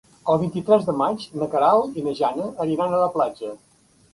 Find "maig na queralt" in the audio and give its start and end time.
1.01-1.99